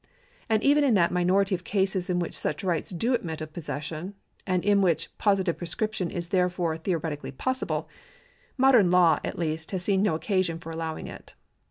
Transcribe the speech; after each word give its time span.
And 0.49 0.63
even 0.63 0.83
in 0.83 0.95
that 0.95 1.11
minority 1.11 1.53
of 1.53 1.63
cases 1.63 2.09
in 2.09 2.17
which 2.17 2.33
such 2.35 2.63
rights 2.63 2.89
do 2.89 3.13
admit 3.13 3.39
of 3.39 3.53
posses 3.53 3.83
sion, 3.83 4.15
and 4.47 4.65
in 4.65 4.81
which 4.81 5.15
positive 5.19 5.59
prescription 5.59 6.09
is 6.09 6.29
therefore 6.29 6.75
theo 6.75 6.99
retically 6.99 7.37
possible, 7.37 7.87
modern 8.57 8.89
law, 8.89 9.19
at 9.23 9.37
least, 9.37 9.69
has 9.69 9.83
seen 9.83 10.01
no 10.01 10.15
occasion 10.15 10.57
for 10.57 10.71
allowing 10.71 11.05
it. 11.05 11.35